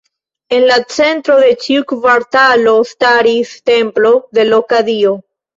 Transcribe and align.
En 0.55 0.63
la 0.69 0.77
centro 0.93 1.35
de 1.43 1.49
ĉiu 1.65 1.83
kvartalo 1.93 2.75
staris 2.95 3.55
templo 3.73 4.15
de 4.39 4.51
loka 4.53 4.85
dio. 4.93 5.17